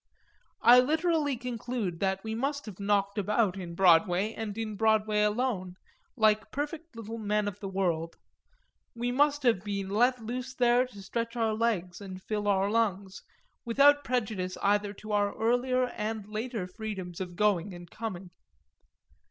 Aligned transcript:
I 0.63 0.79
literally 0.79 1.37
conclude 1.37 1.99
that 1.99 2.23
we 2.23 2.33
must 2.33 2.65
have 2.65 2.79
knocked 2.79 3.19
about 3.19 3.55
in 3.55 3.75
Broadway, 3.75 4.33
and 4.33 4.57
in 4.57 4.75
Broadway 4.75 5.21
alone, 5.21 5.75
like 6.17 6.49
perfect 6.49 6.95
little 6.95 7.19
men 7.19 7.47
of 7.47 7.59
the 7.59 7.67
world; 7.69 8.15
we 8.95 9.11
must 9.11 9.43
have 9.43 9.63
been 9.63 9.89
let 9.91 10.19
loose 10.19 10.55
there 10.55 10.87
to 10.87 11.03
stretch 11.03 11.35
our 11.35 11.53
legs 11.53 12.01
and 12.01 12.19
fill 12.23 12.47
our 12.47 12.67
lungs, 12.67 13.21
without 13.63 14.03
prejudice 14.03 14.57
either 14.63 14.91
to 14.93 15.11
our 15.11 15.37
earlier 15.39 15.85
and 15.89 16.27
later 16.27 16.65
freedoms 16.65 17.21
of 17.21 17.35
going 17.35 17.71
and 17.71 17.91
coming. 17.91 18.31